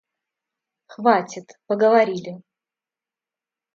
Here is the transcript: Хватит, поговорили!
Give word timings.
Хватит, 0.87 1.59
поговорили! 1.67 2.41